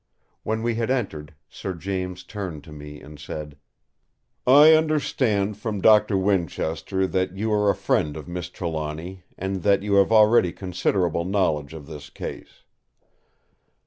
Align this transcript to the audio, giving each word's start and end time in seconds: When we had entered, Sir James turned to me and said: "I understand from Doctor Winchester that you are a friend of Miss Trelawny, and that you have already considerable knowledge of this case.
When 0.41 0.63
we 0.63 0.73
had 0.73 0.89
entered, 0.89 1.35
Sir 1.47 1.75
James 1.75 2.23
turned 2.23 2.63
to 2.63 2.71
me 2.71 2.99
and 3.01 3.19
said: 3.19 3.55
"I 4.47 4.73
understand 4.73 5.59
from 5.59 5.79
Doctor 5.79 6.17
Winchester 6.17 7.05
that 7.05 7.37
you 7.37 7.53
are 7.53 7.69
a 7.69 7.75
friend 7.75 8.17
of 8.17 8.27
Miss 8.27 8.49
Trelawny, 8.49 9.21
and 9.37 9.61
that 9.61 9.83
you 9.83 9.93
have 9.97 10.11
already 10.11 10.53
considerable 10.53 11.23
knowledge 11.23 11.75
of 11.75 11.85
this 11.85 12.09
case. 12.09 12.63